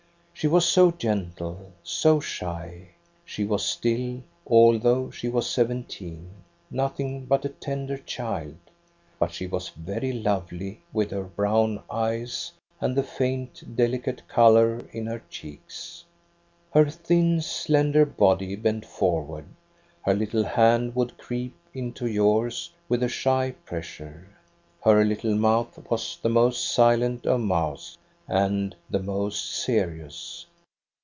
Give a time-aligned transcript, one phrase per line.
[0.33, 2.87] She was so gentle, so shy.
[3.23, 6.31] She was still, although she was seventeen,
[6.71, 8.57] nothing but a tender child;
[9.19, 15.05] but she was very lovely, with her brown eyes, and the faint, delicate color in
[15.05, 16.03] her cheeks.
[16.71, 19.45] Her thin, slender body bent forward.
[20.01, 24.27] Her little hand would creep into yours with a shy pressure.
[24.83, 27.95] Her little mouth was the most silent of mouths
[28.27, 30.45] and the most serious.